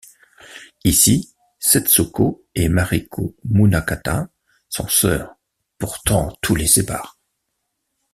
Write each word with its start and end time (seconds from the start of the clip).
Ici, 0.83 1.31
Setsuko 1.59 2.43
et 2.55 2.69
Mariko 2.69 3.35
Munakata 3.45 4.29
sont 4.67 4.87
sœurs, 4.87 5.35
pourtant 5.77 6.35
tout 6.41 6.55
les 6.55 6.65
sépare. 6.65 7.19